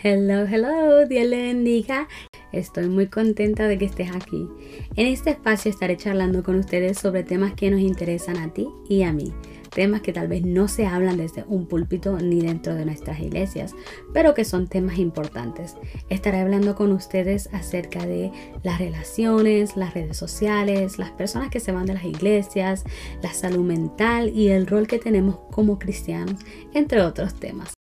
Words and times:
Hello, 0.00 0.46
hello, 0.48 1.06
Dios 1.06 1.26
le 1.26 1.42
bendiga. 1.42 2.06
Estoy 2.52 2.88
muy 2.88 3.08
contenta 3.08 3.66
de 3.66 3.78
que 3.78 3.86
estés 3.86 4.14
aquí. 4.14 4.46
En 4.94 5.08
este 5.08 5.30
espacio 5.30 5.72
estaré 5.72 5.96
charlando 5.96 6.44
con 6.44 6.54
ustedes 6.54 6.98
sobre 6.98 7.24
temas 7.24 7.54
que 7.54 7.68
nos 7.68 7.80
interesan 7.80 8.36
a 8.36 8.52
ti 8.52 8.68
y 8.88 9.02
a 9.02 9.12
mí. 9.12 9.34
Temas 9.74 10.00
que 10.00 10.12
tal 10.12 10.28
vez 10.28 10.44
no 10.44 10.68
se 10.68 10.86
hablan 10.86 11.16
desde 11.16 11.42
un 11.48 11.66
púlpito 11.66 12.16
ni 12.18 12.40
dentro 12.40 12.76
de 12.76 12.84
nuestras 12.84 13.18
iglesias, 13.18 13.74
pero 14.14 14.34
que 14.34 14.44
son 14.44 14.68
temas 14.68 14.98
importantes. 14.98 15.74
Estaré 16.08 16.38
hablando 16.38 16.76
con 16.76 16.92
ustedes 16.92 17.48
acerca 17.52 18.06
de 18.06 18.30
las 18.62 18.78
relaciones, 18.78 19.76
las 19.76 19.94
redes 19.94 20.16
sociales, 20.16 21.00
las 21.00 21.10
personas 21.10 21.50
que 21.50 21.58
se 21.58 21.72
van 21.72 21.86
de 21.86 21.94
las 21.94 22.04
iglesias, 22.04 22.84
la 23.20 23.32
salud 23.32 23.64
mental 23.64 24.30
y 24.32 24.50
el 24.50 24.68
rol 24.68 24.86
que 24.86 25.00
tenemos 25.00 25.40
como 25.50 25.80
cristianos, 25.80 26.38
entre 26.72 27.02
otros 27.02 27.34
temas. 27.34 27.74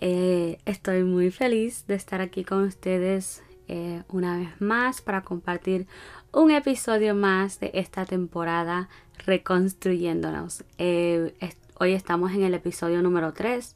Eh, 0.00 0.58
estoy 0.64 1.02
muy 1.02 1.32
feliz 1.32 1.84
de 1.88 1.96
estar 1.96 2.20
aquí 2.20 2.44
con 2.44 2.62
ustedes 2.62 3.42
eh, 3.66 4.04
una 4.08 4.38
vez 4.38 4.60
más 4.60 5.00
para 5.00 5.22
compartir 5.22 5.88
un 6.32 6.52
episodio 6.52 7.16
más 7.16 7.58
de 7.58 7.72
esta 7.74 8.06
temporada 8.06 8.88
Reconstruyéndonos. 9.26 10.62
Eh, 10.78 11.34
hoy 11.80 11.94
estamos 11.94 12.30
en 12.30 12.44
el 12.44 12.54
episodio 12.54 13.02
número 13.02 13.32
3 13.32 13.74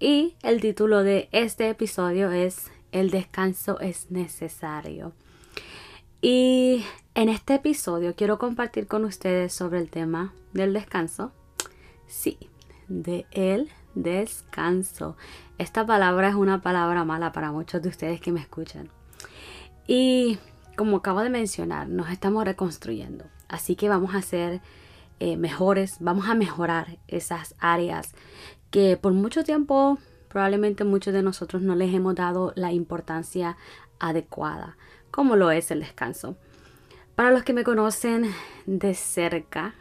y 0.00 0.34
el 0.42 0.62
título 0.62 1.02
de 1.02 1.28
este 1.30 1.68
episodio 1.68 2.32
es 2.32 2.70
El 2.90 3.10
descanso 3.10 3.78
es 3.80 4.10
necesario. 4.10 5.12
Y 6.22 6.86
en 7.14 7.28
este 7.28 7.56
episodio 7.56 8.14
quiero 8.16 8.38
compartir 8.38 8.86
con 8.86 9.04
ustedes 9.04 9.52
sobre 9.52 9.78
el 9.78 9.90
tema 9.90 10.32
del 10.54 10.72
descanso. 10.72 11.32
Sí, 12.06 12.38
de 12.88 13.26
él 13.30 13.70
descanso. 13.94 15.16
Esta 15.58 15.86
palabra 15.86 16.28
es 16.28 16.34
una 16.34 16.60
palabra 16.60 17.04
mala 17.04 17.32
para 17.32 17.52
muchos 17.52 17.82
de 17.82 17.88
ustedes 17.88 18.20
que 18.20 18.32
me 18.32 18.40
escuchan. 18.40 18.88
Y 19.86 20.38
como 20.76 20.98
acabo 20.98 21.20
de 21.20 21.30
mencionar, 21.30 21.88
nos 21.88 22.10
estamos 22.10 22.44
reconstruyendo. 22.44 23.24
Así 23.48 23.76
que 23.76 23.88
vamos 23.88 24.14
a 24.14 24.22
ser 24.22 24.60
eh, 25.20 25.36
mejores, 25.36 25.96
vamos 26.00 26.28
a 26.28 26.34
mejorar 26.34 26.98
esas 27.08 27.54
áreas 27.58 28.14
que 28.70 28.96
por 28.96 29.12
mucho 29.12 29.44
tiempo 29.44 29.98
probablemente 30.28 30.82
muchos 30.82 31.14
de 31.14 31.22
nosotros 31.22 31.62
no 31.62 31.76
les 31.76 31.94
hemos 31.94 32.16
dado 32.16 32.52
la 32.56 32.72
importancia 32.72 33.56
adecuada, 34.00 34.76
como 35.12 35.36
lo 35.36 35.52
es 35.52 35.70
el 35.70 35.78
descanso. 35.78 36.36
Para 37.14 37.30
los 37.30 37.44
que 37.44 37.52
me 37.52 37.62
conocen 37.62 38.34
de 38.66 38.94
cerca, 38.94 39.74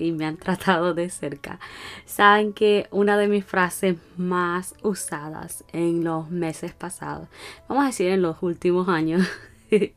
y 0.00 0.12
me 0.12 0.26
han 0.26 0.36
tratado 0.36 0.94
de 0.94 1.10
cerca, 1.10 1.60
saben 2.04 2.52
que 2.52 2.88
una 2.90 3.16
de 3.16 3.28
mis 3.28 3.44
frases 3.44 3.96
más 4.16 4.74
usadas 4.82 5.64
en 5.72 6.04
los 6.04 6.30
meses 6.30 6.72
pasados, 6.72 7.28
vamos 7.68 7.84
a 7.84 7.86
decir 7.88 8.08
en 8.08 8.22
los 8.22 8.42
últimos 8.42 8.88
años, 8.88 9.26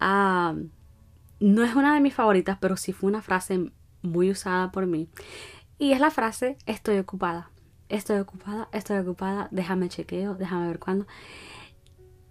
ah, 0.00 0.54
no 1.38 1.64
es 1.64 1.74
una 1.74 1.94
de 1.94 2.00
mis 2.00 2.14
favoritas, 2.14 2.58
pero 2.60 2.76
sí 2.76 2.92
fue 2.92 3.08
una 3.08 3.22
frase 3.22 3.70
muy 4.02 4.30
usada 4.30 4.70
por 4.70 4.86
mí. 4.86 5.08
Y 5.78 5.92
es 5.92 6.00
la 6.00 6.10
frase 6.10 6.58
estoy 6.66 6.98
ocupada. 6.98 7.50
Estoy 7.88 8.18
ocupada, 8.18 8.68
estoy 8.72 8.98
ocupada, 8.98 9.48
déjame 9.50 9.88
chequeo, 9.88 10.34
déjame 10.34 10.68
ver 10.68 10.78
cuándo. 10.78 11.06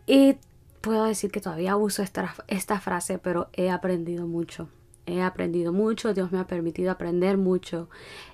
Y 0.05 0.38
puedo 0.81 1.05
decir 1.05 1.31
que 1.31 1.42
todavía 1.42 1.75
uso 1.75 2.02
esta, 2.02 2.33
esta 2.47 2.80
frase, 2.80 3.17
pero 3.17 3.50
he 3.53 3.70
aprendido 3.70 4.27
mucho 4.27 4.70
he 5.11 5.21
aprendido 5.21 5.73
mucho, 5.73 6.13
Dios 6.13 6.31
me 6.31 6.39
ha 6.39 6.47
permitido 6.47 6.91
aprender 6.91 7.38
mucho 7.38 7.89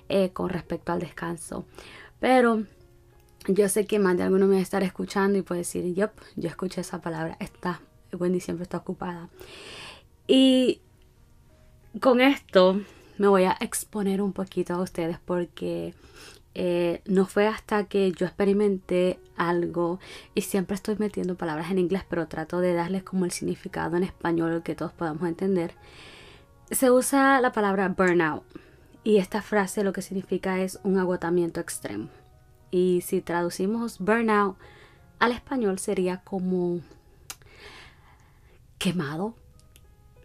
eh, 0.08 0.30
con 0.30 0.48
respecto 0.48 0.92
al 0.92 1.00
descanso. 1.00 1.64
Pero 2.20 2.64
yo 3.48 3.68
sé 3.68 3.86
que 3.86 3.98
más 3.98 4.16
de 4.16 4.24
alguno 4.24 4.46
me 4.46 4.54
va 4.54 4.60
a 4.60 4.62
estar 4.62 4.82
escuchando 4.82 5.38
y 5.38 5.42
puede 5.42 5.60
decir, 5.60 5.94
yep, 5.94 6.12
yo 6.36 6.48
escuché 6.48 6.80
esa 6.80 7.00
palabra, 7.00 7.36
está, 7.40 7.80
Wendy 8.12 8.40
siempre 8.40 8.64
está 8.64 8.78
ocupada. 8.78 9.28
Y 10.26 10.80
con 12.00 12.20
esto 12.20 12.80
me 13.18 13.28
voy 13.28 13.44
a 13.44 13.56
exponer 13.60 14.20
un 14.20 14.32
poquito 14.32 14.74
a 14.74 14.82
ustedes 14.82 15.18
porque 15.24 15.94
eh, 16.54 17.02
no 17.04 17.26
fue 17.26 17.46
hasta 17.46 17.84
que 17.84 18.12
yo 18.12 18.26
experimenté 18.26 19.18
algo 19.36 20.00
y 20.34 20.40
siempre 20.40 20.74
estoy 20.74 20.96
metiendo 20.98 21.36
palabras 21.36 21.70
en 21.70 21.78
inglés, 21.78 22.02
pero 22.08 22.28
trato 22.28 22.60
de 22.60 22.72
darles 22.72 23.02
como 23.02 23.24
el 23.24 23.30
significado 23.30 23.96
en 23.96 24.02
español 24.02 24.62
que 24.62 24.74
todos 24.74 24.92
podamos 24.92 25.28
entender 25.28 25.74
se 26.70 26.90
usa 26.90 27.40
la 27.40 27.52
palabra 27.52 27.88
burnout 27.88 28.44
y 29.04 29.18
esta 29.18 29.40
frase 29.40 29.84
lo 29.84 29.92
que 29.92 30.02
significa 30.02 30.60
es 30.60 30.80
un 30.82 30.98
agotamiento 30.98 31.60
extremo. 31.60 32.08
Y 32.70 33.02
si 33.02 33.20
traducimos 33.20 33.98
burnout 33.98 34.56
al 35.18 35.32
español 35.32 35.78
sería 35.78 36.18
como 36.18 36.80
quemado. 38.78 39.34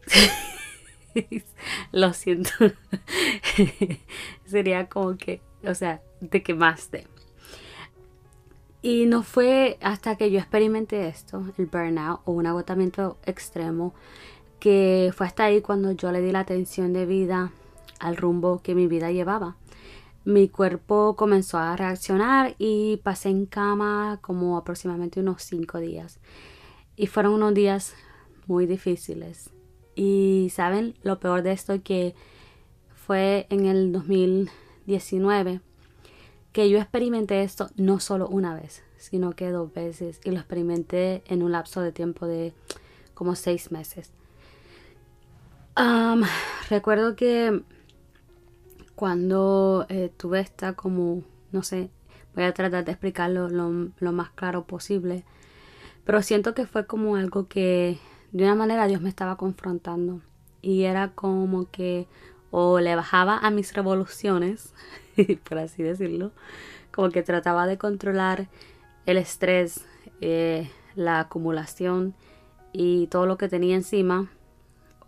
lo 1.91 2.13
siento. 2.13 2.51
sería 4.45 4.89
como 4.89 5.17
que, 5.17 5.41
o 5.63 5.75
sea, 5.75 6.01
te 6.29 6.43
quemaste. 6.43 7.07
Y 8.81 9.05
no 9.05 9.21
fue 9.21 9.77
hasta 9.81 10.15
que 10.15 10.31
yo 10.31 10.39
experimenté 10.39 11.07
esto, 11.07 11.45
el 11.57 11.67
burnout 11.67 12.21
o 12.25 12.31
un 12.31 12.47
agotamiento 12.47 13.19
extremo, 13.25 13.93
que 14.61 15.11
fue 15.13 15.25
hasta 15.25 15.45
ahí 15.45 15.59
cuando 15.59 15.91
yo 15.91 16.11
le 16.11 16.21
di 16.21 16.31
la 16.31 16.41
atención 16.41 16.93
de 16.93 17.07
vida 17.07 17.51
al 17.99 18.15
rumbo 18.15 18.61
que 18.61 18.75
mi 18.75 18.85
vida 18.85 19.11
llevaba. 19.11 19.57
Mi 20.23 20.49
cuerpo 20.49 21.15
comenzó 21.15 21.57
a 21.57 21.75
reaccionar 21.75 22.53
y 22.59 22.97
pasé 22.97 23.29
en 23.29 23.47
cama 23.47 24.19
como 24.21 24.57
aproximadamente 24.57 25.19
unos 25.19 25.41
cinco 25.41 25.79
días. 25.79 26.19
Y 26.95 27.07
fueron 27.07 27.33
unos 27.33 27.55
días 27.55 27.95
muy 28.45 28.67
difíciles. 28.67 29.49
Y 29.95 30.51
saben, 30.53 30.93
lo 31.01 31.19
peor 31.19 31.41
de 31.41 31.53
esto 31.53 31.81
que 31.81 32.13
fue 32.93 33.47
en 33.49 33.65
el 33.65 33.91
2019 33.91 35.59
que 36.51 36.69
yo 36.69 36.77
experimenté 36.77 37.41
esto 37.41 37.71
no 37.77 37.99
solo 37.99 38.27
una 38.27 38.53
vez, 38.53 38.83
sino 38.97 39.31
que 39.31 39.49
dos 39.49 39.73
veces. 39.73 40.21
Y 40.23 40.29
lo 40.29 40.37
experimenté 40.37 41.23
en 41.25 41.41
un 41.41 41.51
lapso 41.51 41.81
de 41.81 41.91
tiempo 41.91 42.27
de 42.27 42.53
como 43.15 43.35
seis 43.35 43.71
meses 43.71 44.11
recuerdo 46.69 47.15
que 47.15 47.63
cuando 48.95 49.85
eh, 49.89 50.11
tuve 50.15 50.41
esta 50.41 50.73
como, 50.73 51.23
no 51.51 51.63
sé, 51.63 51.89
voy 52.35 52.43
a 52.43 52.53
tratar 52.53 52.85
de 52.85 52.91
explicarlo 52.91 53.49
lo, 53.49 54.11
más 54.11 54.29
claro 54.31 54.65
posible, 54.65 55.23
pero 56.05 56.21
siento 56.21 56.53
que 56.53 56.65
fue 56.65 56.85
como 56.85 57.15
algo 57.15 57.47
que 57.47 57.99
de 58.31 58.43
una 58.43 58.55
manera 58.55 58.87
Dios 58.87 59.01
me 59.01 59.09
estaba 59.09 59.37
confrontando. 59.37 60.21
Y 60.61 60.83
era 60.83 61.13
como 61.13 61.69
que 61.71 62.07
o 62.51 62.79
le 62.79 62.95
bajaba 62.95 63.37
a 63.39 63.49
mis 63.49 63.73
revoluciones, 63.73 64.73
por 65.49 65.57
así 65.57 65.81
decirlo, 65.81 66.31
como 66.91 67.09
que 67.09 67.23
trataba 67.23 67.65
de 67.65 67.77
controlar 67.77 68.49
el 69.05 69.17
estrés, 69.17 69.85
eh, 70.19 70.69
la 70.93 71.21
acumulación 71.21 72.13
y 72.73 73.07
todo 73.07 73.25
lo 73.25 73.37
que 73.37 73.47
tenía 73.47 73.75
encima 73.75 74.29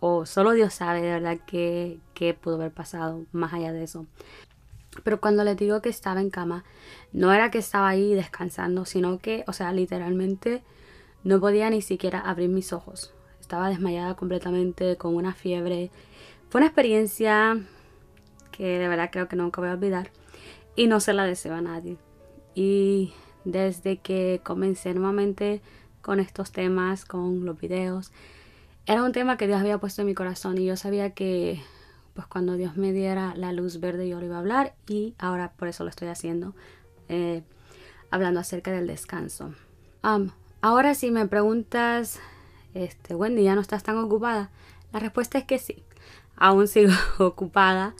o 0.06 0.26
solo 0.26 0.52
Dios 0.52 0.74
sabe 0.74 1.00
de 1.00 1.12
verdad 1.12 1.38
qué, 1.46 1.98
pudo 2.38 2.56
haber 2.56 2.72
pasado 2.72 3.24
más 3.32 3.54
allá 3.54 3.72
de 3.72 3.84
eso. 3.84 4.04
Pero 5.02 5.18
cuando 5.18 5.44
les 5.44 5.56
digo 5.56 5.80
que 5.80 5.88
estaba 5.88 6.20
en 6.20 6.28
cama, 6.28 6.62
no 7.14 7.32
era 7.32 7.50
que 7.50 7.56
estaba 7.56 7.88
ahí 7.88 8.12
descansando, 8.12 8.84
sino 8.84 9.18
que, 9.18 9.44
o 9.46 9.54
sea, 9.54 9.72
literalmente 9.72 10.62
no 11.22 11.40
podía 11.40 11.70
ni 11.70 11.80
siquiera 11.80 12.20
abrir 12.20 12.50
mis 12.50 12.74
ojos. 12.74 13.14
Estaba 13.40 13.70
desmayada 13.70 14.14
completamente 14.14 14.98
con 14.98 15.16
una 15.16 15.32
fiebre. 15.32 15.90
Fue 16.50 16.58
una 16.58 16.66
experiencia 16.66 17.58
que 18.52 18.78
de 18.78 18.88
verdad 18.88 19.08
creo 19.10 19.26
que 19.26 19.36
nunca 19.36 19.62
voy 19.62 19.70
a 19.70 19.72
olvidar 19.72 20.10
y 20.76 20.86
no 20.86 21.00
se 21.00 21.14
la 21.14 21.24
deseo 21.24 21.54
a 21.54 21.62
nadie. 21.62 21.96
Y 22.54 23.14
desde 23.46 23.96
que 23.96 24.42
comencé 24.44 24.92
nuevamente 24.92 25.62
con 26.02 26.20
estos 26.20 26.52
temas, 26.52 27.06
con 27.06 27.46
los 27.46 27.58
videos, 27.58 28.12
era 28.86 29.02
un 29.02 29.12
tema 29.12 29.36
que 29.36 29.46
Dios 29.46 29.60
había 29.60 29.78
puesto 29.78 30.02
en 30.02 30.06
mi 30.06 30.14
corazón 30.14 30.58
y 30.58 30.66
yo 30.66 30.76
sabía 30.76 31.10
que 31.10 31.62
pues 32.14 32.26
cuando 32.26 32.54
Dios 32.56 32.76
me 32.76 32.92
diera 32.92 33.34
la 33.34 33.52
luz 33.52 33.80
verde 33.80 34.08
yo 34.08 34.20
lo 34.20 34.26
iba 34.26 34.36
a 34.36 34.40
hablar 34.40 34.74
y 34.86 35.14
ahora 35.18 35.52
por 35.56 35.68
eso 35.68 35.84
lo 35.84 35.90
estoy 35.90 36.08
haciendo, 36.08 36.54
eh, 37.08 37.42
hablando 38.10 38.40
acerca 38.40 38.70
del 38.70 38.86
descanso. 38.86 39.54
ahora 40.60 40.94
si 40.94 41.10
me 41.10 41.26
preguntas, 41.26 42.20
este, 42.74 43.14
Wendy, 43.14 43.44
¿ya 43.44 43.54
no 43.54 43.60
estás 43.60 43.82
tan 43.82 43.98
ocupada? 43.98 44.50
La 44.92 45.00
respuesta 45.00 45.38
es 45.38 45.44
que 45.44 45.58
sí, 45.58 45.82
aún 46.36 46.68
sigo 46.68 46.92
ocupada, 47.18 47.94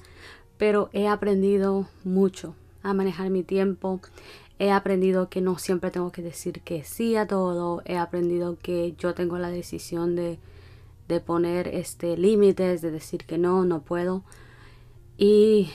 pero 0.58 0.90
he 0.92 1.08
aprendido 1.08 1.88
mucho 2.04 2.54
a 2.82 2.94
manejar 2.94 3.30
mi 3.30 3.42
tiempo. 3.42 4.00
He 4.60 4.70
aprendido 4.70 5.28
que 5.28 5.40
no 5.40 5.58
siempre 5.58 5.90
tengo 5.90 6.12
que 6.12 6.22
decir 6.22 6.60
que 6.60 6.84
sí 6.84 7.16
a 7.16 7.26
todo. 7.26 7.82
He 7.84 7.96
aprendido 7.96 8.56
que 8.62 8.94
yo 8.96 9.14
tengo 9.14 9.38
la 9.38 9.48
decisión 9.48 10.14
de 10.14 10.38
de 11.08 11.20
poner 11.20 11.68
este 11.68 12.16
límites, 12.16 12.82
de 12.82 12.90
decir 12.90 13.24
que 13.26 13.38
no, 13.38 13.64
no 13.64 13.82
puedo. 13.82 14.24
Y 15.16 15.70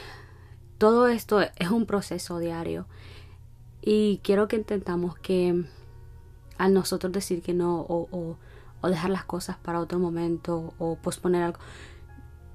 todo 0.77 1.07
esto 1.07 1.41
es 1.41 1.69
un 1.69 1.85
proceso 1.85 2.39
diario. 2.39 2.87
Y 3.81 4.19
quiero 4.23 4.47
que 4.47 4.57
intentamos 4.57 5.17
que 5.17 5.65
al 6.57 6.73
nosotros 6.73 7.13
decir 7.13 7.41
que 7.41 7.53
no 7.53 7.85
o, 7.87 8.37
dejar 8.83 9.09
las 9.09 9.25
cosas 9.25 9.57
para 9.57 9.79
otro 9.79 9.99
momento 9.99 10.73
o 10.77 10.95
posponer 10.95 11.43
algo, 11.43 11.59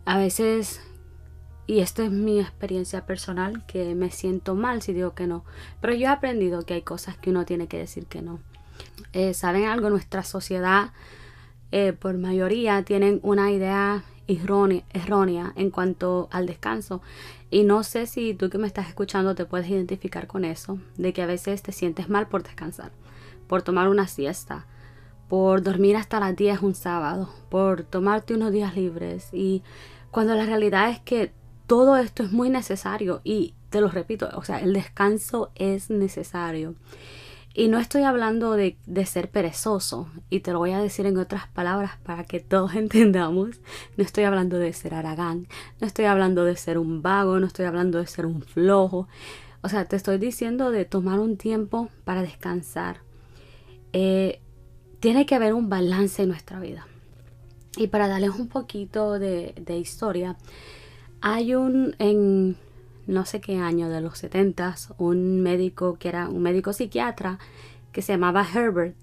a 0.05 0.19
veces 0.19 0.81
y 1.67 1.81
esta 1.81 2.05
es 2.05 2.11
mi 2.11 2.41
experiencia 2.41 3.07
personal, 3.07 3.65
que 3.67 3.95
me 3.95 4.11
siento 4.11 4.55
mal 4.55 4.83
si 4.83 4.93
digo 4.93 5.15
que 5.15 5.27
no. 5.27 5.45
Pero 5.81 5.95
yo 5.95 6.07
he 6.07 6.11
aprendido 6.11 6.63
que 6.63 6.75
hay 6.75 6.83
cosas 6.83 7.17
que 7.17 7.31
uno 7.31 7.47
tiene 7.47 7.69
que 7.69 7.79
decir 7.79 8.07
que 8.07 8.21
no. 8.21 8.39
Eh, 9.15 9.33
¿Saben 9.33 9.65
algo? 9.65 9.89
Nuestra 9.89 10.25
sociedad, 10.25 10.93
eh, 11.77 11.93
por 11.93 12.17
mayoría, 12.19 12.85
tienen 12.85 13.19
una 13.25 13.51
idea 13.51 14.05
errónea 14.29 15.53
en 15.57 15.71
cuanto 15.71 16.29
al 16.31 16.47
descanso. 16.47 17.03
Y 17.51 17.65
no 17.65 17.83
sé 17.83 18.07
si 18.07 18.33
tú 18.33 18.49
que 18.49 18.59
me 18.59 18.69
estás 18.69 18.87
escuchando 18.87 19.35
te 19.35 19.45
puedes 19.45 19.69
identificar 19.69 20.29
con 20.29 20.45
eso, 20.45 20.79
de 20.97 21.13
que 21.13 21.21
a 21.21 21.27
veces 21.27 21.65
te 21.65 21.73
sientes 21.73 22.09
mal 22.09 22.29
por 22.29 22.45
descansar, 22.45 22.93
por 23.49 23.63
tomar 23.63 23.89
una 23.89 24.07
siesta, 24.07 24.67
por 25.29 25.65
dormir 25.65 25.97
hasta 25.97 26.21
las 26.21 26.37
10 26.37 26.63
un 26.63 26.77
sábado, 26.77 27.29
por 27.49 27.83
tomarte 27.83 28.35
unos 28.35 28.53
días 28.53 28.77
libres. 28.77 29.31
Y 29.33 29.65
cuando 30.13 30.37
la 30.37 30.47
realidad 30.47 30.91
es 30.91 31.01
que 31.01 31.33
todo 31.67 31.97
esto 31.97 32.23
es 32.23 32.31
muy 32.31 32.51
necesario 32.51 33.21
y 33.25 33.53
te 33.71 33.81
lo 33.81 33.89
repito, 33.89 34.29
o 34.37 34.45
sea, 34.45 34.61
el 34.61 34.75
descanso 34.75 35.51
es 35.57 35.91
necesario. 35.91 36.77
Y 37.57 37.69
no 37.69 37.79
estoy 37.79 38.03
hablando 38.03 38.57
de, 38.57 38.77
ser 39.07 39.31
perezoso, 39.31 40.09
y 40.29 40.41
te 40.41 40.53
lo 40.53 40.59
voy 40.59 40.73
a 40.73 40.81
decir 40.81 41.07
en 41.07 41.17
otras 41.17 41.47
palabras 41.47 41.93
para 42.03 42.25
que 42.25 42.41
todos 42.41 42.75
entendamos. 42.75 43.61
No 43.97 44.03
estoy 44.03 44.25
hablando 44.25 44.59
de 44.59 44.73
ser 44.73 44.93
aragán, 44.93 45.47
no 45.81 45.87
estoy 45.87 46.07
hablando 46.07 46.45
de 46.45 46.57
ser 46.57 46.79
un 46.79 47.01
vago, 47.01 47.39
no 47.39 47.47
estoy 47.47 47.67
hablando 47.67 47.99
de 47.99 48.09
ser 48.09 48.27
un 48.27 48.43
flojo. 48.43 49.07
O 49.63 49.69
sea, 49.69 49.85
te 49.85 49.95
estoy 49.95 50.19
diciendo 50.19 50.73
de 50.73 50.85
tomar 50.85 51.21
un 51.21 51.37
tiempo 51.37 51.91
para 52.05 52.23
descansar. 52.23 52.99
Eh, 53.93 54.41
tiene 54.99 55.25
que 55.25 55.37
haber 55.37 55.55
un 55.55 55.69
balance 55.69 56.23
en 56.23 56.31
nuestra 56.31 56.59
vida. 56.59 56.89
Y 57.77 57.87
para 57.87 58.09
darles 58.09 58.31
un 58.31 58.49
poquito 58.49 59.19
de, 59.21 59.55
de 59.61 59.79
historia, 59.79 60.37
hay 61.21 61.55
un, 61.55 61.95
en 62.01 62.57
no 63.07 63.25
sé 63.25 63.41
qué 63.41 63.59
año 63.59 63.89
de 63.89 64.01
los 64.01 64.19
70, 64.19 64.75
un 64.99 65.41
médico 65.41 65.97
que 65.99 66.09
era 66.09 66.29
un 66.29 66.43
médico 66.43 66.73
psiquiatra 66.73 67.39
que 67.93 68.03
se 68.03 68.13
llamaba 68.13 68.47
Herbert. 68.47 68.97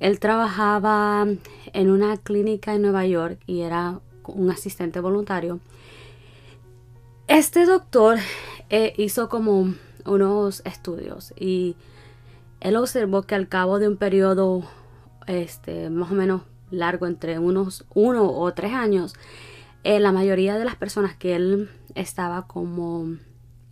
Él 0.00 0.20
trabajaba 0.20 1.26
en 1.72 1.90
una 1.90 2.16
clínica 2.16 2.74
en 2.74 2.82
Nueva 2.82 3.06
York 3.06 3.40
y 3.46 3.62
era 3.62 4.00
un 4.24 4.50
asistente 4.50 5.00
voluntario. 5.00 5.60
Este 7.26 7.66
doctor 7.66 8.18
eh, 8.70 8.94
hizo 8.96 9.28
como 9.28 9.74
unos 10.04 10.62
estudios 10.64 11.34
y 11.36 11.76
él 12.60 12.76
observó 12.76 13.22
que 13.22 13.34
al 13.34 13.48
cabo 13.48 13.78
de 13.78 13.88
un 13.88 13.96
periodo 13.96 14.62
este, 15.26 15.90
más 15.90 16.10
o 16.10 16.14
menos 16.14 16.42
largo, 16.70 17.06
entre 17.06 17.38
unos 17.38 17.84
uno 17.94 18.30
o 18.30 18.52
tres 18.52 18.72
años, 18.72 19.14
eh, 19.84 20.00
la 20.00 20.12
mayoría 20.12 20.58
de 20.58 20.64
las 20.64 20.76
personas 20.76 21.16
que 21.16 21.36
él 21.36 21.70
estaba 21.94 22.46
como 22.46 23.16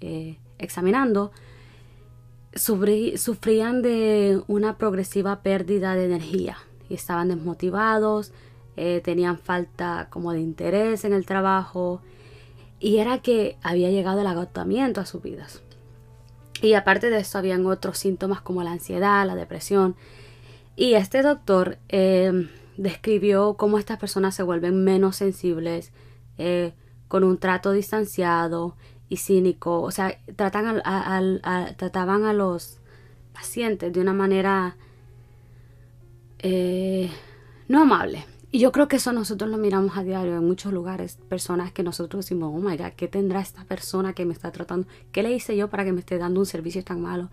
eh, 0.01 0.39
examinando 0.59 1.33
sufrían 2.55 3.83
de 3.83 4.41
una 4.47 4.79
progresiva 4.79 5.43
pérdida 5.43 5.95
de 5.95 6.07
energía 6.07 6.57
y 6.89 6.95
estaban 6.95 7.29
desmotivados, 7.29 8.33
eh, 8.77 9.03
tenían 9.05 9.39
falta 9.39 10.09
como 10.09 10.33
de 10.33 10.41
interés 10.41 11.05
en 11.05 11.13
el 11.13 11.27
trabajo 11.27 12.01
y 12.81 12.97
era 12.97 13.19
que 13.19 13.59
había 13.63 13.91
llegado 13.91 14.23
el 14.23 14.27
agotamiento 14.27 15.03
a 15.03 15.07
sus 15.07 15.23
vidas. 15.23 15.63
Y 16.63 16.73
aparte 16.73 17.11
de 17.11 17.19
eso 17.19 17.37
habían 17.37 17.67
otros 17.67 17.99
síntomas 17.99 18.41
como 18.41 18.63
la 18.63 18.73
ansiedad, 18.73 19.27
la 19.27 19.35
depresión. 19.35 19.95
Y 20.77 20.95
este 20.95 21.21
doctor 21.21 21.79
describió 22.77 23.55
cómo 23.55 23.79
estas 23.79 23.99
personas 23.99 24.35
se 24.35 24.43
vuelven 24.43 24.85
menos 24.85 25.17
sensibles, 25.17 25.93
eh, 26.39 26.75
con 27.09 27.25
un 27.25 27.39
trato 27.39 27.73
distanciado 27.73 28.77
y 29.09 29.17
cínico. 29.19 29.83
O 29.83 29.91
sea, 29.91 30.19
tratan 30.37 30.83
trataban 31.77 32.25
a 32.25 32.33
los 32.33 32.79
pacientes 33.33 33.93
de 33.93 34.01
una 34.01 34.13
manera 34.13 34.77
eh, 36.39 37.11
no 37.69 37.83
amable. 37.83 38.25
Y 38.53 38.61
yo 38.61 38.73
creo 38.73 38.89
que 38.89 38.97
eso 38.97 39.13
nosotros 39.13 39.51
lo 39.51 39.59
miramos 39.59 39.97
a 39.97 40.03
diario 40.03 40.37
en 40.37 40.47
muchos 40.47 40.73
lugares. 40.73 41.19
Personas 41.29 41.73
que 41.73 41.83
nosotros 41.83 42.25
decimos, 42.25 42.53
oh 42.55 42.61
my 42.61 42.77
God, 42.77 42.93
¿qué 42.97 43.09
tendrá 43.09 43.41
esta 43.41 43.65
persona 43.65 44.13
que 44.15 44.25
me 44.25 44.33
está 44.33 44.53
tratando? 44.53 44.87
¿Qué 45.13 45.23
le 45.23 45.33
hice 45.33 45.57
yo 45.57 45.69
para 45.69 45.85
que 45.85 45.93
me 45.93 46.01
esté 46.01 46.17
dando 46.17 46.41
un 46.41 46.47
servicio 46.47 46.83
tan 46.83 47.03
malo? 47.03 47.31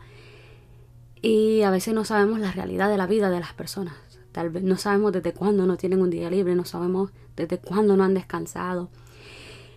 Y 1.21 1.61
a 1.61 1.71
veces 1.71 1.93
no 1.93 2.03
sabemos 2.03 2.39
la 2.39 2.51
realidad 2.51 2.89
de 2.89 2.97
la 2.97 3.07
vida 3.07 3.29
de 3.29 3.39
las 3.39 3.53
personas. 3.53 3.93
Tal 4.33 4.49
vez 4.49 4.63
no 4.63 4.77
sabemos 4.77 5.13
desde 5.13 5.31
cuándo 5.31 5.65
no 5.65 5.77
tienen 5.77 6.01
un 6.01 6.09
día 6.09 6.29
libre, 6.29 6.55
no 6.55 6.65
sabemos 6.65 7.11
desde 7.37 7.59
cuándo 7.59 7.95
no 7.95 8.03
han 8.03 8.15
descansado. 8.15 8.89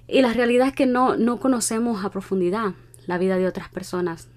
Y 0.08 0.22
la 0.22 0.32
realidad 0.32 0.68
es 0.68 0.74
que 0.74 0.86
no, 0.86 1.16
no 1.16 1.40
conocemos 1.40 2.04
a 2.04 2.10
profundidad 2.10 2.74
la 3.06 3.18
vida 3.18 3.36
de 3.36 3.46
otras 3.46 3.68
personas. 3.68 4.28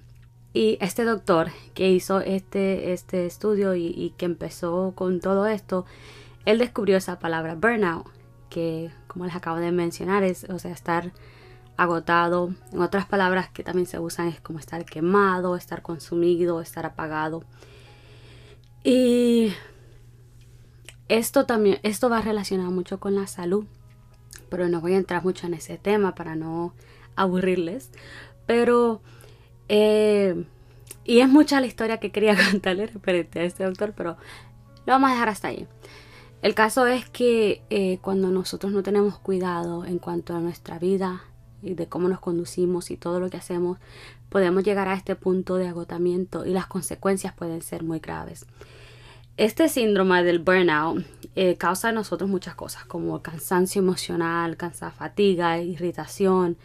Y 0.54 0.78
este 0.82 1.04
doctor 1.04 1.52
que 1.76 1.92
hizo 1.92 2.22
este, 2.22 2.94
este 2.94 3.26
estudio 3.26 3.76
y, 3.76 4.14
que 4.18 4.26
empezó 4.26 4.94
con 4.96 5.20
todo 5.20 5.46
esto, 5.46 5.86
él 6.46 6.58
descubrió 6.58 6.98
esa 6.98 7.20
palabra 7.20 7.56
burnout, 7.56 8.08
que 8.50 8.90
como 9.08 9.26
les 9.26 9.36
acabo 9.36 9.58
de 9.58 9.72
mencionar 9.72 10.24
es, 10.24 10.46
o 10.46 10.58
sea, 10.58 10.72
estar 10.72 11.12
agotado. 11.78 12.54
En 12.74 12.82
otras 12.82 13.06
palabras 13.06 13.50
que 13.50 13.64
también 13.64 13.86
se 13.86 14.00
usan 14.00 14.28
es 14.28 14.42
como 14.42 14.58
estar 14.58 14.86
quemado, 14.86 15.56
estar 15.56 15.84
consumido, 15.84 16.62
estar 16.62 16.86
apagado. 16.86 17.44
Y 18.84 19.54
esto 21.10 21.46
también, 21.46 21.80
esto 21.84 22.10
va 22.10 22.22
relacionado 22.22 22.72
mucho 22.72 23.00
con 23.00 23.14
la 23.14 23.28
salud, 23.28 23.66
pero 24.50 24.68
no 24.70 24.82
voy 24.82 24.94
a 24.94 24.98
entrar 24.98 25.24
mucho 25.24 25.48
en 25.48 25.54
ese 25.54 25.78
tema 25.78 26.16
para 26.16 26.36
no 26.36 26.74
aburrirles. 27.16 27.92
Pero, 28.46 29.02
eh, 29.68 30.46
y 31.06 31.20
es 31.20 31.30
mucha 31.30 31.62
la 31.62 31.68
historia 31.68 32.00
que 32.00 32.12
quería 32.12 32.36
contarle 32.52 32.88
referente 32.88 33.40
a 33.40 33.44
este 33.44 33.64
doctor, 33.64 33.94
pero 33.96 34.18
lo 34.86 34.94
vamos 34.94 35.10
a 35.10 35.14
dejar 35.14 35.30
hasta 35.30 35.50
ahí. 35.50 35.68
El 36.42 36.56
caso 36.56 36.88
es 36.88 37.10
que 37.10 37.62
eh, 37.70 38.00
cuando 38.02 38.30
nosotros 38.30 38.72
no 38.72 38.82
tenemos 38.82 39.20
cuidado 39.20 39.84
en 39.86 40.00
cuanto 40.00 40.34
a 40.36 40.40
nuestra 40.40 40.80
vida 40.80 41.24
y 41.62 41.74
de 41.74 41.88
cómo 41.88 42.08
nos 42.08 42.22
conducimos 42.22 42.92
y 42.92 42.98
todo 42.98 43.20
lo 43.20 43.30
que 43.30 43.38
hacemos, 43.38 43.78
podemos 44.30 44.64
llegar 44.64 44.88
a 44.88 44.94
este 44.94 45.16
punto 45.16 45.56
de 45.56 45.68
agotamiento 45.68 46.46
y 46.46 46.52
las 46.52 46.68
consecuencias 46.68 47.34
pueden 47.34 47.62
ser 47.62 47.84
muy 47.84 48.00
graves. 48.00 48.46
Este 49.40 49.70
síndrome 49.70 50.22
del 50.26 50.40
burnout 50.40 51.06
eh, 51.34 51.56
causa 51.56 51.88
en 51.88 51.96
nosotros 51.96 52.30
muchas 52.30 52.56
cosas 52.56 52.84
como 52.84 53.22
cansancio 53.22 53.82
emocional, 53.82 54.58
cansa 54.58 54.92
fatiga, 54.92 55.60
irritación, 55.60 56.58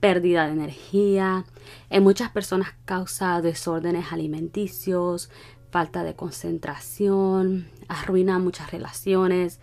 pérdida 0.00 0.46
de 0.46 0.54
energía. 0.54 1.44
En 1.88 2.02
muchas 2.02 2.32
personas 2.32 2.74
causa 2.84 3.40
desórdenes 3.42 4.12
alimenticios, 4.12 5.30
falta 5.70 6.02
de 6.02 6.16
concentración, 6.16 7.68
arruina 7.86 8.40
muchas 8.40 8.72
relaciones. 8.72 9.60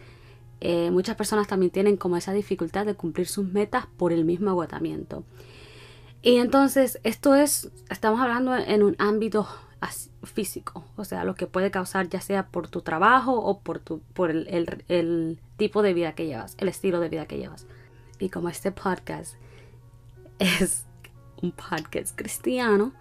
Eh, 0.61 0.89
muchas 0.89 1.17
personas 1.17 1.47
también 1.47 1.69
tienen 1.69 1.97
como 1.97 2.15
esa 2.15 2.31
dificultad 2.31 2.85
de 2.85 2.95
cumplir 2.95 3.27
sus 3.27 3.45
metas 3.45 3.87
por 3.97 4.13
el 4.13 4.23
mismo 4.23 4.51
agotamiento. 4.51 5.25
Y 6.21 6.37
entonces 6.37 6.97
esto 7.03 7.35
es, 7.35 7.69
estamos 7.89 8.21
hablando 8.21 8.55
en 8.55 8.83
un 8.83 8.95
ámbito 8.99 9.49
físico, 10.23 10.85
o 10.95 11.05
sea, 11.05 11.23
lo 11.23 11.35
que 11.35 11.47
puede 11.47 11.71
causar 11.71 12.09
ya 12.09 12.21
sea 12.21 12.47
por 12.47 12.67
tu 12.67 12.81
trabajo 12.81 13.33
o 13.33 13.59
por, 13.59 13.79
tu, 13.79 13.99
por 14.13 14.31
el, 14.31 15.39
tipo 15.57 15.81
de 15.81 15.93
vida 15.93 16.13
que 16.13 16.25
llevas, 16.25 16.55
el 16.59 16.67
estilo 16.67 16.99
de 16.99 17.09
vida 17.09 17.25
que 17.25 17.37
llevas. 17.37 17.65
Y 18.19 18.29
como 18.29 18.49
este 18.49 18.71
podcast 18.71 19.35
es 20.39 20.85
un 21.41 21.51
podcast 21.51 22.15
cristiano, 22.15 22.93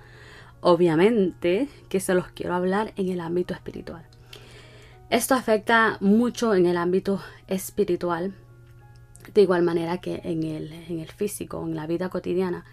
obviamente 0.61 1.69
que 1.89 2.01
se 2.01 2.15
los 2.15 2.29
quiero 2.29 2.55
hablar 2.55 2.93
en 2.97 3.09
el 3.09 3.21
ámbito 3.21 3.55
espiritual. 3.55 4.07
Esto 5.11 5.35
afecta 5.35 5.99
mucho 6.01 6.55
en 6.55 6.67
el 6.67 6.77
ámbito 6.77 7.21
espiritual, 7.47 8.35
de 9.35 9.43
igual 9.43 9.63
manera 9.63 9.99
que 9.99 10.21
en 10.25 10.43
el, 10.43 10.73
en 10.73 11.01
el 11.01 11.11
físico, 11.11 11.63
en 11.65 11.77
la 11.77 11.87
vida 11.87 12.09
cotidiana. 12.09 12.65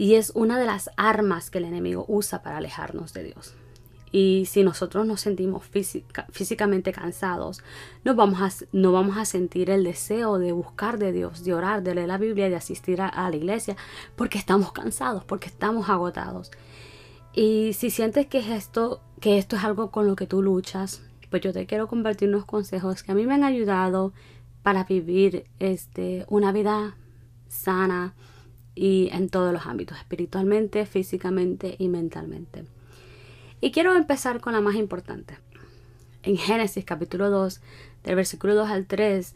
Y 0.00 0.14
es 0.14 0.32
una 0.34 0.58
de 0.58 0.64
las 0.64 0.88
armas 0.96 1.50
que 1.50 1.58
el 1.58 1.66
enemigo 1.66 2.06
usa 2.08 2.40
para 2.40 2.56
alejarnos 2.56 3.12
de 3.12 3.22
Dios. 3.22 3.52
Y 4.10 4.46
si 4.46 4.64
nosotros 4.64 5.06
nos 5.06 5.20
sentimos 5.20 5.62
físicamente 6.30 6.90
cansados, 6.90 7.62
no 8.02 8.14
vamos, 8.14 8.40
a, 8.40 8.64
no 8.72 8.92
vamos 8.92 9.18
a 9.18 9.26
sentir 9.26 9.68
el 9.68 9.84
deseo 9.84 10.38
de 10.38 10.52
buscar 10.52 10.98
de 10.98 11.12
Dios, 11.12 11.44
de 11.44 11.52
orar, 11.52 11.82
de 11.82 11.94
leer 11.94 12.08
la 12.08 12.16
Biblia, 12.16 12.48
de 12.48 12.56
asistir 12.56 13.02
a, 13.02 13.28
la 13.28 13.36
iglesia, 13.36 13.76
porque 14.16 14.38
estamos 14.38 14.72
cansados, 14.72 15.22
porque 15.26 15.48
estamos 15.48 15.90
agotados. 15.90 16.50
Y 17.34 17.74
si 17.74 17.90
sientes 17.90 18.26
que 18.26 18.38
esto, 18.56 19.02
que 19.20 19.36
esto 19.36 19.56
es 19.56 19.64
algo 19.64 19.90
con 19.90 20.06
lo 20.06 20.16
que 20.16 20.26
tú 20.26 20.40
luchas, 20.40 21.02
pues 21.28 21.42
yo 21.42 21.52
te 21.52 21.66
quiero 21.66 21.88
compartir 21.88 22.30
unos 22.30 22.46
consejos 22.46 23.02
que 23.02 23.12
a 23.12 23.14
mí 23.14 23.26
me 23.26 23.34
han 23.34 23.44
ayudado 23.44 24.14
para 24.62 24.84
vivir 24.84 25.44
este, 25.58 26.24
una 26.30 26.52
vida 26.52 26.96
sana, 27.48 28.14
y 28.80 29.10
en 29.12 29.28
todos 29.28 29.52
los 29.52 29.66
ámbitos, 29.66 29.98
espiritualmente, 29.98 30.86
físicamente 30.86 31.76
y 31.78 31.88
mentalmente. 31.88 32.64
Y 33.60 33.72
quiero 33.72 33.94
empezar 33.94 34.40
con 34.40 34.54
la 34.54 34.62
más 34.62 34.74
importante. 34.74 35.36
en 36.22 36.38
Génesis 36.38 36.86
capítulo 36.86 37.28
2, 37.28 37.60
del 38.04 38.16
versículo 38.16 38.54
2 38.54 38.70
al 38.70 38.86
3, 38.86 39.34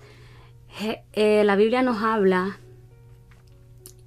eh, 1.13 1.45
la 1.45 1.57
Biblia 1.57 1.83
nos 1.83 2.03
habla 2.03 2.59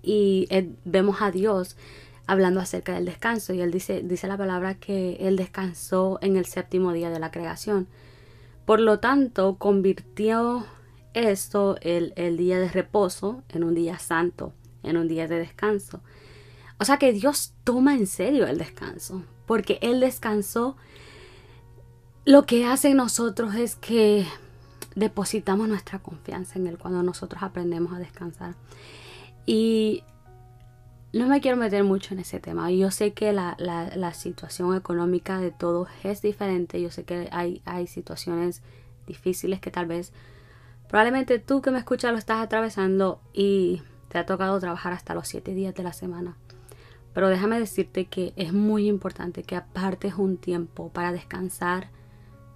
y 0.01 0.48
eh, 0.50 0.72
vemos 0.86 1.22
a 1.22 1.29
Dios 1.29 1.77
hablando 2.25 2.60
acerca 2.60 2.96
del 2.96 3.06
descanso 3.06 3.53
y 3.53 3.62
él 3.62 3.70
dice, 3.70 4.01
dice 4.03 4.27
la 4.27 4.38
palabra 4.38 4.74
que 4.74 5.17
él 5.20 5.36
descansó 5.36 6.17
en 6.24 6.36
el 6.36 6.48
séptimo 6.48 6.94
día 6.94 7.12
de 7.12 7.20
la 7.20 7.29
creación. 7.29 7.86
Por 8.65 8.79
lo 8.79 9.00
tanto, 9.00 9.58
convirtió 9.60 10.65
esto, 11.13 11.77
el, 11.82 12.13
el 12.15 12.38
día 12.38 12.58
de 12.60 12.70
reposo, 12.70 13.44
en 13.50 13.63
un 13.63 13.75
día 13.75 14.00
santo, 14.00 14.53
en 14.88 14.98
un 14.98 15.08
día 15.08 15.27
de 15.27 15.39
descanso. 15.39 16.01
O 16.79 16.86
sea 16.86 16.98
que 16.98 17.12
Dios 17.13 17.53
toma 17.63 17.96
en 17.96 18.08
serio 18.08 18.48
el 18.48 18.58
descanso, 18.58 19.24
porque 19.46 19.79
Él 19.82 20.00
descansó. 20.00 20.77
Lo 22.25 22.46
que 22.46 22.65
hace 22.65 22.94
nosotros 22.94 23.56
es 23.56 23.75
que 23.75 24.25
depositamos 24.96 25.67
nuestra 25.67 26.00
confianza 26.00 26.60
en 26.60 26.67
Él 26.67 26.77
cuando 26.77 27.03
nosotros 27.03 27.41
aprendemos 27.41 27.94
a 27.94 28.00
descansar. 28.00 28.56
Y 29.46 30.03
no 31.13 31.27
me 31.27 31.39
quiero 31.39 31.58
meter 31.58 31.84
mucho 31.84 32.13
en 32.13 32.20
ese 32.20 32.39
tema. 32.39 32.70
Yo 32.72 32.91
sé 32.91 33.13
que 33.13 33.32
la, 33.32 33.56
la, 33.58 34.13
situación 34.13 34.75
económica 34.75 35.39
de 35.39 35.51
todos 35.51 35.88
es 36.03 36.22
diferente. 36.22 36.82
Yo 36.82 36.91
sé 36.91 37.06
que 37.06 37.29
hay, 37.32 37.62
hay 37.65 37.88
situaciones 37.88 38.62
difíciles 39.08 39.60
que 39.60 39.72
tal 39.72 39.86
vez 39.86 40.12
probablemente 40.89 41.39
tú 41.39 41.62
que 41.62 41.72
me 41.72 41.79
escuchas 41.79 42.12
lo 42.12 42.17
estás 42.17 42.44
atravesando 42.44 43.22
y 43.34 43.82
te 44.09 44.17
ha 44.17 44.25
tocado 44.25 44.59
trabajar 44.59 44.93
hasta 44.93 45.13
los 45.13 45.27
siete 45.27 45.53
días 45.53 45.75
de 45.75 45.83
la 45.83 45.93
semana. 45.93 46.37
Pero 47.13 47.29
déjame 47.29 47.59
decirte 47.59 48.05
que 48.05 48.33
es 48.35 48.53
muy 48.53 48.87
importante 48.87 49.43
que 49.43 49.55
apartes 49.55 50.15
un 50.15 50.37
tiempo 50.37 50.89
para 50.89 51.11
descansar 51.11 51.89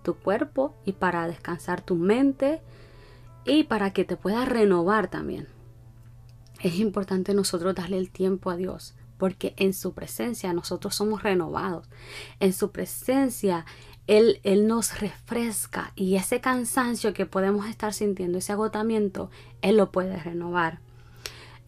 tu 0.03 0.15
cuerpo 0.15 0.75
y 0.85 0.93
para 0.93 1.27
descansar 1.27 1.81
tu 1.81 1.95
mente 1.95 2.61
y 3.45 3.63
para 3.63 3.91
que 3.91 4.05
te 4.05 4.17
puedas 4.17 4.47
renovar 4.47 5.09
también 5.09 5.47
es 6.63 6.75
importante 6.79 7.33
nosotros 7.33 7.75
darle 7.75 7.97
el 7.97 8.11
tiempo 8.11 8.49
a 8.49 8.55
Dios, 8.55 8.93
porque 9.17 9.53
en 9.57 9.73
su 9.73 9.93
presencia 9.93 10.53
nosotros 10.53 10.95
somos 10.95 11.23
renovados. 11.23 11.87
En 12.39 12.53
su 12.53 12.71
presencia 12.71 13.65
Él, 14.07 14.39
Él 14.43 14.67
nos 14.67 14.99
refresca 14.99 15.91
y 15.95 16.15
ese 16.15 16.41
cansancio 16.41 17.13
que 17.13 17.25
podemos 17.25 17.67
estar 17.67 17.93
sintiendo, 17.93 18.37
ese 18.37 18.53
agotamiento, 18.53 19.29
Él 19.61 19.77
lo 19.77 19.91
puede 19.91 20.17
renovar. 20.17 20.79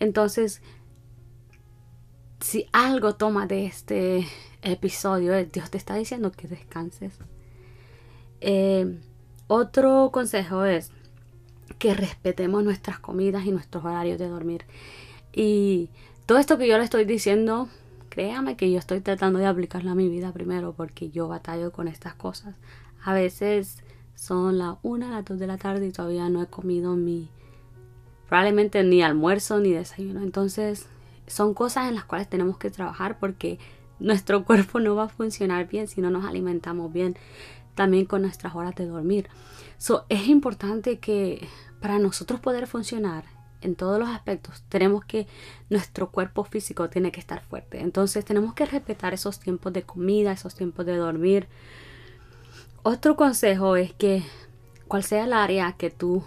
Entonces, 0.04 0.62
si 2.42 2.68
algo 2.74 3.16
toma 3.16 3.48
de 3.48 3.66
este 3.66 4.28
episodio, 4.62 5.34
Dios 5.46 5.72
te 5.72 5.78
está 5.78 5.96
diciendo 5.96 6.34
que 6.34 6.50
descanses. 6.50 7.18
Eh, 8.42 9.00
otro 9.48 10.10
consejo 10.12 10.66
es, 10.66 10.92
que 11.80 11.94
respetemos 11.94 12.66
nuestras 12.66 13.00
comidas 13.00 13.46
y 13.46 13.52
nuestros 13.52 13.86
horarios 13.86 14.20
de 14.20 14.28
dormir. 14.28 14.66
Y 15.32 15.90
todo 16.26 16.38
esto 16.38 16.58
que 16.58 16.68
yo 16.68 16.78
le 16.78 16.84
estoy 16.84 17.06
diciendo, 17.06 17.70
créame 18.10 18.58
que 18.58 18.70
yo 18.70 18.80
estoy 18.80 19.00
tratando 19.00 19.40
de 19.40 19.46
aplicarlo 19.46 19.92
a 19.92 19.96
mi 19.96 20.10
vida 20.10 20.34
primero 20.34 20.74
porque 20.74 21.12
yo 21.12 21.30
batallo 21.30 21.72
con 21.72 21.88
estas 21.88 22.14
cosas. 22.14 22.56
A 23.06 23.14
veces 23.14 23.78
son 24.16 24.58
las 24.58 24.76
1, 24.84 25.08
las 25.08 25.24
2 25.24 25.40
de 25.40 25.48
la 25.48 25.58
tarde 25.58 25.88
y 25.88 25.92
todavía 25.94 26.28
no 26.28 26.44
he 26.44 26.48
comido 26.48 26.98
mi 26.98 27.30
probablemente 28.34 28.84
ni 28.84 29.04
almuerzo 29.04 29.60
ni 29.60 29.74
desayuno. 29.74 30.24
Entonces 30.24 30.88
son 31.28 31.54
cosas 31.54 31.88
en 31.90 31.94
las 31.94 32.04
cuales 32.04 32.28
tenemos 32.28 32.58
que 32.58 32.72
trabajar 32.72 33.20
porque 33.20 33.60
nuestro 34.00 34.44
cuerpo 34.48 34.80
no 34.80 34.96
va 34.96 35.04
a 35.04 35.08
funcionar 35.08 35.68
bien 35.68 35.88
si 35.88 36.02
no 36.02 36.10
nos 36.10 36.26
alimentamos 36.26 36.92
bien 36.92 37.16
también 37.76 38.06
con 38.06 38.24
nuestras 38.24 38.56
horas 38.56 38.74
de 38.74 38.88
dormir. 38.88 39.30
So, 39.78 40.08
es 40.10 40.28
importante 40.30 40.98
que 40.98 41.48
para 41.80 42.00
nosotros 42.00 42.40
poder 42.40 42.66
funcionar 42.66 43.24
en 43.62 43.76
todos 43.76 44.00
los 44.00 44.10
aspectos, 44.10 44.64
tenemos 44.68 45.06
que 45.06 45.28
nuestro 45.70 46.10
cuerpo 46.10 46.44
físico 46.44 46.90
tiene 46.90 47.12
que 47.12 47.20
estar 47.20 47.44
fuerte. 47.44 47.82
Entonces 47.82 48.26
tenemos 48.26 48.56
que 48.56 48.66
respetar 48.66 49.14
esos 49.14 49.40
tiempos 49.40 49.74
de 49.74 49.84
comida, 49.84 50.32
esos 50.32 50.56
tiempos 50.56 50.88
de 50.88 50.96
dormir. 50.96 51.48
Otro 52.82 53.16
consejo 53.16 53.76
es 53.76 53.94
que 53.94 54.24
cual 54.88 55.04
sea 55.04 55.26
el 55.26 55.34
área 55.34 55.74
que 55.74 55.92
tú 55.92 56.24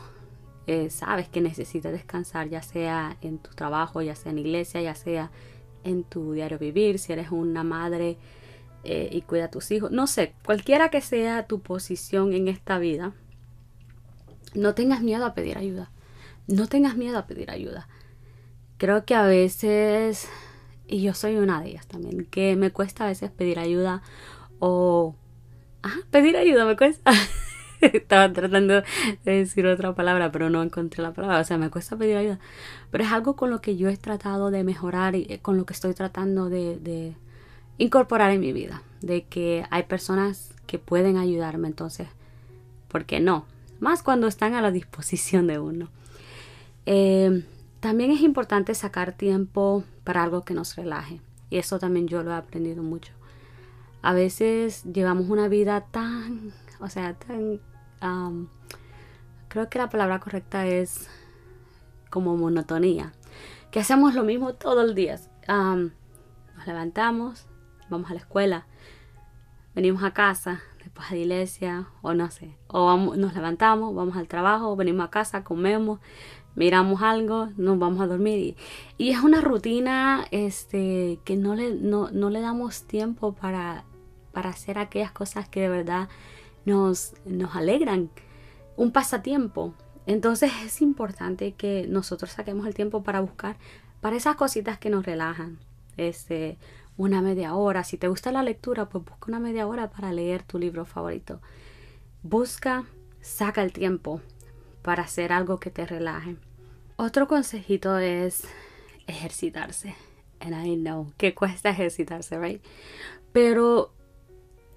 eh, 0.67 0.91
sabes 0.91 1.29
que 1.29 1.41
necesitas 1.41 1.93
descansar, 1.93 2.49
ya 2.49 2.63
sea 2.63 3.17
en 3.21 3.39
tu 3.39 3.51
trabajo, 3.51 4.03
ya 4.03 4.17
sea 4.17 4.33
en 4.33 4.39
iglesia, 4.39 4.81
ya 4.81 4.95
sea 4.95 5.31
en 5.85 6.03
tu 6.03 6.33
diario 6.33 6.59
vivir, 6.59 6.99
si 6.99 7.13
eres 7.13 7.31
una 7.31 7.63
madre 7.63 8.19
eh, 8.83 9.09
y 9.13 9.23
cuida 9.23 9.45
a 9.45 9.51
tus 9.51 9.71
hijos. 9.71 9.93
No 9.93 10.07
sé, 10.07 10.35
cualquiera 10.45 10.91
que 10.91 11.01
sea 11.01 11.47
tu 11.47 11.61
posición 11.61 12.33
en 12.33 12.49
esta 12.49 12.79
vida, 12.79 13.13
no 14.55 14.75
tengas 14.75 15.03
miedo 15.03 15.25
a 15.25 15.35
pedir 15.35 15.59
ayuda. 15.59 15.91
No 16.49 16.67
tengas 16.67 16.97
miedo 16.97 17.19
a 17.19 17.27
pedir 17.27 17.51
ayuda. 17.51 17.89
Creo 18.79 19.05
que 19.05 19.15
a 19.15 19.23
veces, 19.23 20.29
y 20.87 21.03
yo 21.03 21.15
soy 21.15 21.37
una 21.37 21.61
de 21.61 21.71
ellas 21.71 21.87
también, 21.87 22.27
que 22.27 22.57
me 22.57 22.71
cuesta 22.71 23.05
a 23.05 23.09
veces 23.09 23.31
pedir 23.31 23.59
ayuda 23.59 24.03
o... 24.59 25.15
Ah, 25.83 26.01
pedir 26.11 26.37
ayuda 26.37 26.65
me 26.65 26.77
cuesta. 26.77 27.13
Estaba 27.93 28.33
tratando 28.33 28.83
de 29.25 29.33
decir 29.33 29.67
otra 29.67 29.95
palabra, 29.95 30.33
pero 30.33 30.51
no 30.51 30.63
encontré 30.63 31.03
la 31.03 31.13
palabra. 31.13 31.41
O 31.41 31.45
sea, 31.45 31.59
me 31.59 31.71
cuesta 31.71 31.97
pedir 31.97 32.17
ayuda. 32.17 32.39
Pero 32.91 33.05
es 33.05 33.13
algo 33.13 33.37
con 33.37 33.51
lo 33.51 33.61
que 33.61 33.77
yo 33.77 33.89
he 33.89 33.97
tratado 33.97 34.51
de 34.51 34.65
mejorar 34.65 35.15
y 35.15 35.39
con 35.43 35.57
lo 35.57 35.67
que 35.67 35.73
estoy 35.73 35.95
tratando 35.95 36.49
de 36.49 37.15
incorporar 37.79 38.31
en 38.31 38.41
mi 38.41 38.53
vida, 38.53 38.83
de 39.01 39.25
que 39.25 39.65
hay 39.71 39.85
personas 39.85 40.55
que 40.67 40.79
pueden 40.79 41.17
ayudarme, 41.17 41.69
entonces, 41.69 42.09
¿por 42.89 43.05
qué 43.05 43.21
no? 43.21 43.47
Más 43.81 44.03
cuando 44.03 44.27
están 44.27 44.55
a 44.55 44.63
la 44.63 44.71
disposición 44.71 45.47
de 45.47 45.59
uno. 45.59 45.89
Eh, 46.87 47.45
también 47.81 48.11
es 48.11 48.21
importante 48.21 48.75
sacar 48.75 49.13
tiempo 49.13 49.85
para 50.05 50.23
algo 50.23 50.45
que 50.45 50.55
nos 50.55 50.77
relaje. 50.77 51.21
Y 51.51 51.59
eso 51.59 51.79
también 51.79 52.09
yo 52.09 52.23
lo 52.23 52.33
he 52.33 52.35
aprendido 52.35 52.83
mucho. 52.83 53.13
A 54.03 54.13
veces 54.13 54.85
llevamos 54.85 55.29
una 55.29 55.49
vida 55.49 55.83
tan, 55.91 56.53
o 56.81 56.89
sea, 56.89 57.15
tan, 57.15 57.61
creo 59.49 59.69
que 59.69 59.79
la 59.79 59.89
palabra 59.89 60.21
correcta 60.21 60.67
es 60.67 61.09
como 62.11 62.37
monotonía. 62.37 63.13
Que 63.71 63.81
hacemos 63.81 64.15
lo 64.15 64.25
mismo 64.25 64.55
todo 64.55 64.83
el 64.83 64.95
día. 64.95 65.19
nos 65.49 66.67
levantamos, 66.67 67.47
vamos 67.91 68.11
a 68.11 68.15
la 68.15 68.21
escuela, 68.21 68.67
venimos 69.75 70.03
a 70.03 70.13
casa, 70.13 70.63
después 70.83 71.11
a 71.11 71.15
la 71.15 71.21
iglesia, 71.21 71.89
o 72.03 72.15
no 72.15 72.31
sé, 72.31 72.57
o 72.69 72.97
nos 72.97 73.35
levantamos, 73.35 73.95
vamos 73.95 74.17
al 74.17 74.29
trabajo, 74.29 74.77
venimos 74.77 75.05
a 75.05 75.11
casa, 75.11 75.45
comemos, 75.45 76.01
miramos 76.55 77.03
algo, 77.03 77.51
nos 77.57 77.79
vamos 77.79 78.01
a 78.01 78.07
dormir. 78.07 78.57
Y, 78.99 79.11
es 79.11 79.21
una 79.21 79.41
rutina 79.41 80.27
este, 80.31 81.21
que 81.25 81.37
no 81.37 81.55
le, 81.55 81.75
no, 81.75 82.09
le 82.11 82.41
damos 82.41 82.85
tiempo 82.85 83.35
para, 83.35 83.85
para 84.33 84.51
hacer 84.51 84.79
aquellas 84.79 85.13
cosas 85.13 85.49
que 85.49 85.61
de 85.61 85.69
verdad 85.69 86.09
nos, 86.67 87.15
nos 87.25 87.57
alegran. 87.57 88.11
Un 88.77 88.93
pasatiempo. 88.93 89.73
Entonces 90.05 90.53
es 90.67 90.83
importante 90.83 91.53
que 91.53 91.87
nosotros 91.89 92.33
saquemos 92.33 92.67
el 92.67 92.75
tiempo 92.75 93.03
para 93.03 93.21
buscar 93.21 93.57
para 94.03 94.17
esas 94.17 94.37
cositas 94.37 94.79
que 94.79 94.91
nos 94.91 95.07
relajan. 95.07 95.59
Este, 95.97 96.59
una 96.99 97.23
media 97.23 97.55
hora. 97.55 97.85
Si 97.85 97.97
te 97.97 98.09
gusta 98.09 98.33
la 98.33 98.43
lectura, 98.43 98.89
pues 98.89 99.05
busca 99.05 99.27
una 99.29 99.41
media 99.41 99.67
hora 99.67 99.91
para 99.91 100.13
leer 100.13 100.43
tu 100.43 100.59
libro 100.59 100.85
favorito. 100.85 101.41
Busca, 102.23 102.85
saca 103.21 103.63
el 103.63 103.73
tiempo 103.73 104.21
para 104.83 105.05
hacer 105.05 105.33
algo 105.33 105.59
que 105.59 105.71
te 105.71 105.87
relaje. 105.87 106.37
Otro 106.97 107.27
consejito 107.29 107.99
es 107.99 108.45
ejercitarse. 109.07 109.95
And 110.41 110.55
I 110.67 110.77
know 110.77 111.13
que 111.17 111.35
cuesta 111.35 111.71
ejercitarse, 111.71 112.39
right? 112.39 112.63
Pero 113.33 113.93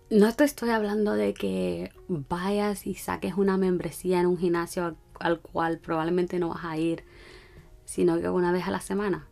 no 0.10 0.34
te 0.34 0.44
estoy 0.44 0.70
hablando 0.70 1.14
de 1.14 1.34
que 1.34 1.92
vayas 2.08 2.88
y 2.88 2.96
saques 2.96 3.36
una 3.36 3.58
membresía 3.58 4.20
en 4.20 4.26
un 4.26 4.38
gimnasio 4.38 4.86
al, 4.86 4.98
al 5.20 5.40
cual 5.40 5.80
probablemente 5.80 6.40
no 6.40 6.50
vas 6.50 6.66
a 6.66 6.78
ir, 6.78 7.04
sino 7.86 8.20
que 8.20 8.30
una 8.30 8.52
vez 8.52 8.68
a 8.68 8.72
la 8.72 8.82
semana. 8.82 9.28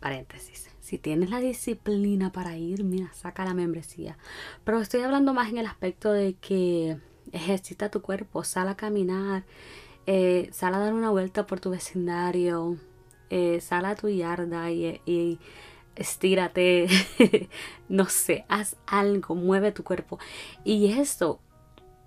Paréntesis 0.00 0.72
si 0.92 0.98
tienes 0.98 1.30
la 1.30 1.40
disciplina 1.40 2.32
para 2.32 2.58
ir, 2.58 2.84
mira, 2.84 3.10
saca 3.14 3.46
la 3.46 3.54
membresía. 3.54 4.18
Pero 4.62 4.78
estoy 4.78 5.00
hablando 5.00 5.32
más 5.32 5.48
en 5.48 5.56
el 5.56 5.66
aspecto 5.66 6.12
de 6.12 6.34
que 6.34 6.98
ejercita 7.32 7.90
tu 7.90 8.02
cuerpo, 8.02 8.44
sal 8.44 8.68
a 8.68 8.76
caminar, 8.76 9.44
eh, 10.06 10.50
sal 10.52 10.74
a 10.74 10.80
dar 10.80 10.92
una 10.92 11.08
vuelta 11.08 11.46
por 11.46 11.60
tu 11.60 11.70
vecindario, 11.70 12.76
eh, 13.30 13.62
sal 13.62 13.86
a 13.86 13.94
tu 13.94 14.10
yarda 14.10 14.70
y, 14.70 15.38
estírate, 15.96 16.88
no 17.88 18.06
sé, 18.06 18.44
haz 18.48 18.76
algo, 18.86 19.34
mueve 19.34 19.72
tu 19.72 19.84
cuerpo. 19.84 20.18
Y 20.64 20.92
esto, 20.92 21.40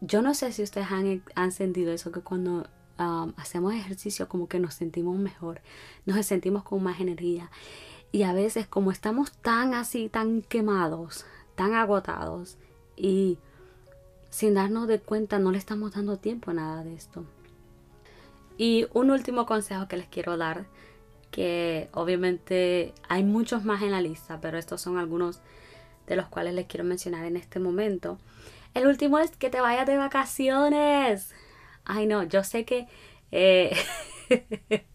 yo 0.02 0.22
no 0.22 0.34
sé 0.34 0.52
si 0.52 0.64
ustedes 0.64 0.92
han, 0.92 1.24
han 1.36 1.52
sentido 1.52 1.92
eso, 1.92 2.12
que 2.12 2.22
cuando 2.22 2.68
um, 3.00 3.34
hacemos 3.38 3.74
ejercicio 3.74 4.28
como 4.28 4.48
que 4.48 4.60
nos 4.60 4.74
sentimos 4.74 5.18
mejor, 5.18 5.62
nos 6.06 6.26
sentimos 6.26 6.64
con 6.64 6.84
más 6.84 7.00
energía. 7.00 7.52
Y 8.12 8.24
a 8.24 8.34
veces 8.34 8.68
como 8.68 8.92
estamos 8.92 9.32
tan 9.32 9.74
así, 9.74 10.10
tan 10.10 10.42
quemados, 10.42 11.26
tan 11.56 11.74
agotados 11.74 12.58
y 12.96 13.38
sin 14.30 14.54
darnos 14.54 14.88
de 14.88 15.00
cuenta 15.00 15.40
no 15.40 15.52
le 15.52 15.58
estamos 15.58 15.94
dando 15.94 16.18
tiempo 16.18 16.52
a 16.52 16.54
nada 16.54 16.84
de 16.84 16.94
esto. 16.94 17.26
Y 18.58 18.88
un 18.94 19.12
último 19.12 19.46
consejo 19.46 19.88
que 19.88 19.98
les 19.98 20.08
quiero 20.08 20.38
dar, 20.38 20.66
que 21.32 21.90
obviamente 21.94 22.94
hay 23.10 23.24
muchos 23.24 23.66
más 23.66 23.82
en 23.82 23.92
la 23.92 24.02
lista, 24.02 24.40
pero 24.42 24.58
estos 24.58 24.82
son 24.82 24.98
algunos 24.98 25.42
de 26.08 26.16
los 26.16 26.28
cuales 26.28 26.54
les 26.54 26.68
quiero 26.68 26.84
mencionar 26.84 27.26
en 27.26 27.38
este 27.38 27.60
momento. 27.60 28.20
El 28.74 28.88
último 28.88 29.20
es 29.20 29.32
que 29.32 29.50
te 29.50 29.62
vayas 29.62 29.88
de 29.88 29.98
vacaciones. 29.98 31.34
Ay 31.86 32.08
no, 32.08 32.24
yo 32.24 32.44
sé 32.44 32.66
que... 32.66 32.88
Eh, 33.32 33.76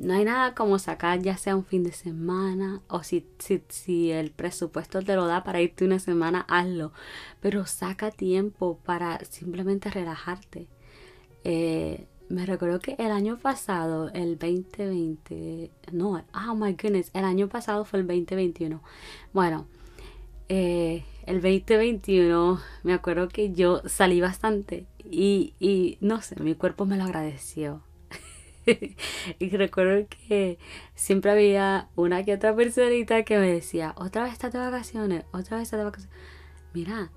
no 0.00 0.14
hay 0.14 0.24
nada 0.24 0.54
como 0.54 0.78
sacar 0.78 1.20
ya 1.20 1.36
sea 1.36 1.56
un 1.56 1.64
fin 1.64 1.84
de 1.84 1.92
semana 1.92 2.82
o 2.88 3.02
si, 3.02 3.26
si, 3.38 3.62
si, 3.68 4.10
el 4.10 4.30
presupuesto 4.30 5.02
te 5.02 5.14
lo 5.14 5.26
da 5.26 5.44
para 5.44 5.60
irte 5.60 5.84
una 5.84 5.98
semana, 5.98 6.46
hazlo. 6.48 6.92
Pero 7.40 7.66
saca 7.66 8.10
tiempo 8.10 8.78
para 8.84 9.24
simplemente 9.24 9.90
relajarte. 9.90 10.68
Eh, 11.44 12.06
me 12.30 12.46
recuerdo 12.46 12.78
que 12.78 12.94
el 12.98 13.10
año 13.10 13.38
pasado, 13.38 14.08
el 14.14 14.38
2020, 14.38 15.70
no, 15.92 16.22
oh 16.32 16.54
my 16.54 16.72
goodness, 16.72 17.10
el 17.12 17.24
año 17.24 17.48
pasado 17.48 17.84
fue 17.84 17.98
el 17.98 18.06
2021. 18.06 18.80
Bueno, 19.32 19.66
eh, 20.48 21.04
el 21.26 21.42
2021 21.42 22.60
me 22.84 22.92
acuerdo 22.92 23.28
que 23.28 23.52
yo 23.52 23.82
salí 23.86 24.20
bastante 24.20 24.86
y, 25.04 25.54
y 25.58 25.98
no 26.00 26.22
sé, 26.22 26.40
mi 26.40 26.54
cuerpo 26.54 26.86
me 26.86 26.96
lo 26.96 27.02
agradeció. 27.04 27.82
y 29.38 29.50
recuerdo 29.56 30.06
que 30.28 30.58
siempre 30.94 31.32
había 31.32 31.88
una 31.96 32.24
que 32.24 32.34
otra 32.34 32.54
personita 32.54 33.24
que 33.24 33.38
me 33.38 33.52
decía, 33.52 33.92
otra 33.96 34.22
vez 34.22 34.34
estás 34.34 34.52
de 34.52 34.60
vacaciones, 34.60 35.24
otra 35.32 35.56
vez 35.56 35.64
estás 35.64 35.80
de 35.80 35.84
vacaciones. 35.84 36.16
Mira, 36.74 37.10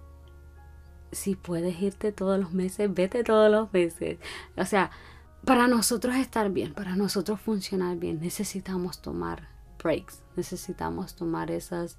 si 1.13 1.36
puedes 1.36 1.82
irte 1.82 2.12
todos 2.12 2.39
los 2.39 2.51
meses, 2.53 2.93
vete 2.93 3.24
todos 3.24 3.51
los 3.51 3.72
meses. 3.74 4.17
O 4.58 4.65
sea, 4.65 4.91
para 5.46 5.67
nosotros 5.67 6.15
estar 6.15 6.50
bien, 6.51 6.74
para 6.74 6.96
nosotros 6.96 7.39
funcionar 7.41 7.98
bien, 7.98 8.20
necesitamos 8.22 9.01
tomar 9.01 9.50
breaks, 9.82 10.22
necesitamos 10.36 11.15
tomar 11.15 11.51
esas, 11.51 11.98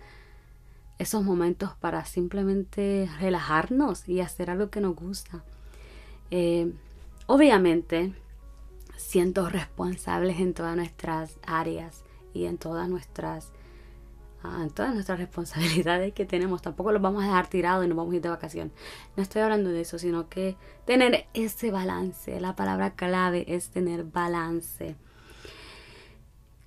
esos 0.98 1.22
momentos 1.22 1.72
para 1.78 2.04
simplemente 2.04 3.08
relajarnos 3.20 4.08
y 4.08 4.20
hacer 4.20 4.50
algo 4.50 4.70
que 4.70 4.80
nos 4.80 4.96
gusta. 4.96 5.44
Eh, 6.30 6.72
obviamente, 7.26 8.14
siendo 8.96 9.48
responsables 9.48 10.40
en 10.40 10.54
todas 10.54 10.76
nuestras 10.76 11.38
áreas 11.46 12.02
y 12.32 12.46
en 12.46 12.58
todas 12.58 12.88
nuestras 12.88 13.52
en 14.62 14.70
todas 14.70 14.94
nuestras 14.94 15.18
responsabilidades 15.18 16.12
que 16.12 16.24
tenemos. 16.24 16.62
Tampoco 16.62 16.92
los 16.92 17.02
vamos 17.02 17.22
a 17.22 17.26
dejar 17.26 17.48
tirados 17.48 17.84
y 17.84 17.88
nos 17.88 17.96
vamos 17.96 18.12
a 18.12 18.16
ir 18.16 18.22
de 18.22 18.28
vacación. 18.28 18.72
No 19.16 19.22
estoy 19.22 19.42
hablando 19.42 19.70
de 19.70 19.80
eso, 19.80 19.98
sino 19.98 20.28
que 20.28 20.56
tener 20.84 21.26
ese 21.34 21.70
balance. 21.70 22.40
La 22.40 22.54
palabra 22.56 22.94
clave 22.94 23.44
es 23.48 23.70
tener 23.70 24.04
balance. 24.04 24.96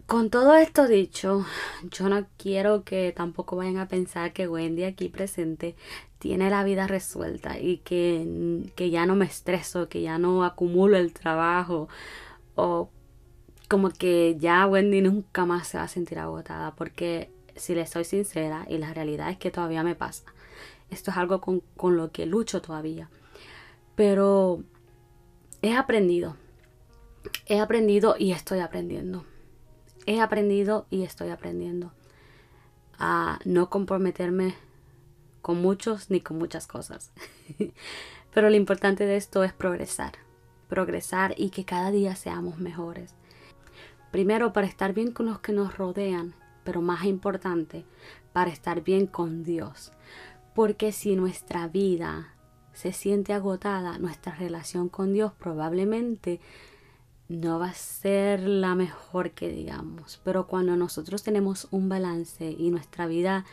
Con 0.06 0.30
todo 0.30 0.56
esto 0.56 0.88
dicho, 0.88 1.46
yo 1.92 2.08
no 2.08 2.28
quiero 2.38 2.84
que 2.84 3.12
tampoco 3.12 3.58
vayan 3.58 3.78
a 3.78 3.90
pensar 3.90 4.32
que 4.32 4.48
Wendy 4.48 4.86
aquí 4.86 5.10
presente 5.10 5.76
tiene 6.18 6.50
la 6.50 6.64
vida 6.64 6.88
resuelta 6.88 7.60
y 7.60 7.80
que, 7.80 8.72
que 8.76 8.90
ya 8.90 9.06
no 9.06 9.16
me 9.16 9.26
estreso, 9.26 9.90
que 9.90 10.02
ya 10.02 10.18
no 10.18 10.46
acumulo 10.46 10.98
el 10.98 11.12
trabajo 11.12 11.90
o 12.56 12.90
como 13.68 13.90
que 13.90 14.38
ya 14.40 14.66
Wendy 14.66 15.02
nunca 15.02 15.46
más 15.46 15.68
se 15.68 15.78
va 15.78 15.84
a 15.84 15.88
sentir 15.90 16.20
agotada 16.20 16.74
porque 16.76 17.30
si 17.58 17.76
le 17.76 17.86
soy 17.86 18.04
sincera, 18.04 18.66
y 18.70 18.78
la 18.78 18.94
realidad 18.94 19.30
es 19.30 19.38
que 19.38 19.52
todavía 19.52 19.84
me 19.84 19.96
pasa. 19.96 20.24
Esto 20.90 21.12
es 21.12 21.18
algo 21.18 21.42
con, 21.42 21.62
con 21.76 21.98
lo 21.98 22.12
que 22.12 22.26
lucho 22.26 22.62
todavía. 22.62 23.10
Pero 23.96 24.64
he 25.62 25.76
aprendido. 25.76 26.36
He 27.46 27.60
aprendido 27.60 28.16
y 28.18 28.32
estoy 28.32 28.60
aprendiendo. 28.60 29.26
He 30.06 30.22
aprendido 30.22 30.88
y 30.90 31.04
estoy 31.04 31.30
aprendiendo 31.30 31.92
a 32.98 33.40
no 33.46 33.70
comprometerme 33.70 34.56
con 35.42 35.62
muchos 35.62 36.10
ni 36.10 36.22
con 36.22 36.38
muchas 36.38 36.68
cosas. 36.68 37.12
Pero 38.34 38.50
lo 38.50 38.56
importante 38.56 39.06
de 39.06 39.18
esto 39.18 39.44
es 39.44 39.54
progresar. 39.54 40.14
Progresar 40.70 41.34
y 41.38 41.50
que 41.50 41.66
cada 41.66 41.92
día 41.92 42.16
seamos 42.16 42.60
mejores. 42.60 43.14
Primero 44.12 44.54
para 44.54 44.68
estar 44.68 44.94
bien 44.94 45.12
con 45.12 45.26
los 45.26 45.40
que 45.40 45.54
nos 45.54 45.78
rodean 45.78 46.34
pero 46.68 46.82
más 46.82 47.06
importante, 47.06 47.86
para 48.34 48.52
estar 48.52 48.84
bien 48.84 49.08
con 49.08 49.46
Dios. 49.46 49.94
Porque 50.54 50.92
si 50.92 51.16
nuestra 51.16 51.70
vida 51.70 52.34
se 52.74 52.92
siente 52.92 53.32
agotada, 53.32 53.98
nuestra 54.00 54.36
relación 54.36 54.90
con 54.90 55.14
Dios 55.14 55.32
probablemente 55.32 56.42
no 57.30 57.58
va 57.58 57.68
a 57.68 57.74
ser 57.74 58.42
la 58.42 58.76
mejor 58.76 59.32
que 59.32 59.48
digamos. 59.48 60.20
Pero 60.26 60.46
cuando 60.46 60.76
nosotros 60.76 61.24
tenemos 61.24 61.70
un 61.72 61.88
balance 61.88 62.52
y 62.52 62.70
nuestra 62.70 63.08
vida 63.08 63.46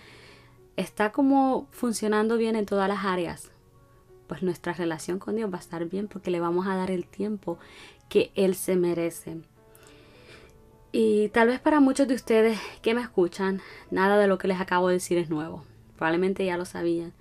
está 0.75 1.13
como 1.13 1.69
funcionando 1.71 2.37
bien 2.37 2.57
en 2.57 2.67
todas 2.67 2.89
las 2.89 3.05
áreas, 3.05 3.53
pues 4.27 4.43
nuestra 4.43 4.73
relación 4.73 5.21
con 5.21 5.37
Dios 5.37 5.53
va 5.53 5.59
a 5.59 5.61
estar 5.61 5.85
bien 5.85 6.09
porque 6.09 6.33
le 6.33 6.41
vamos 6.41 6.67
a 6.67 6.75
dar 6.75 6.91
el 6.91 7.07
tiempo 7.07 7.61
que 8.09 8.33
Él 8.35 8.57
se 8.57 8.75
merece. 8.75 9.39
Y 10.97 11.29
tal 11.31 11.49
vez 11.49 11.59
para 11.59 11.81
muchos 11.81 12.07
de 12.07 12.15
ustedes 12.15 12.57
que 12.81 12.95
me 12.95 13.01
escuchan, 13.01 13.61
nada 13.91 14.17
de 14.17 14.29
lo 14.29 14.39
que 14.39 14.47
les 14.47 14.61
acabo 14.61 14.87
de 14.87 14.95
decir 14.95 15.19
es 15.19 15.29
nuevo. 15.29 15.65
Probablemente 15.97 16.45
ya 16.45 16.57
lo 16.57 16.67
sabían. 16.67 17.13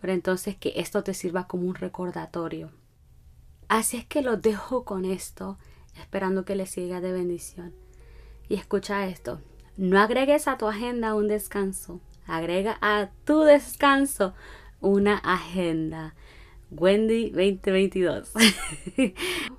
Pero 0.00 0.12
entonces 0.12 0.56
que 0.56 0.72
esto 0.74 1.04
te 1.04 1.14
sirva 1.14 1.46
como 1.46 1.68
un 1.68 1.76
recordatorio. 1.76 2.72
Así 3.68 3.98
es 3.98 4.04
que 4.04 4.20
lo 4.20 4.36
dejo 4.36 4.84
con 4.84 5.04
esto, 5.04 5.58
esperando 5.96 6.44
que 6.44 6.56
les 6.56 6.70
siga 6.70 7.00
de 7.00 7.12
bendición. 7.12 7.72
Y 8.48 8.56
escucha 8.56 9.06
esto. 9.06 9.40
No 9.76 10.00
agregues 10.00 10.48
a 10.48 10.58
tu 10.58 10.66
agenda 10.66 11.14
un 11.14 11.28
descanso. 11.28 12.00
Agrega 12.26 12.78
a 12.80 13.10
tu 13.24 13.42
descanso 13.42 14.34
una 14.80 15.18
agenda. 15.18 16.16
Wendy 16.72 17.30
2022. 17.30 18.32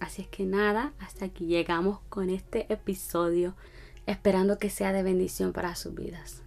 Así 0.00 0.22
es 0.22 0.28
que 0.28 0.44
nada, 0.44 0.92
hasta 1.00 1.24
aquí 1.24 1.46
llegamos 1.46 1.98
con 2.08 2.30
este 2.30 2.72
episodio, 2.72 3.54
esperando 4.06 4.58
que 4.58 4.70
sea 4.70 4.92
de 4.92 5.02
bendición 5.02 5.52
para 5.52 5.74
sus 5.74 5.94
vidas. 5.94 6.43